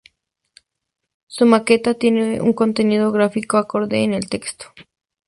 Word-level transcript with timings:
Su 1.27 1.45
maquetación 1.45 1.99
tiene 1.99 2.41
un 2.41 2.53
contenido 2.53 3.11
gráfico 3.11 3.59
acorde 3.59 4.01
con 4.03 4.15
el 4.15 4.27
texto. 4.29 4.65